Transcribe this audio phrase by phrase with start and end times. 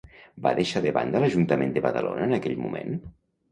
[0.45, 3.01] Va deixar de banda l'Ajuntament de Badalona en aquell moment?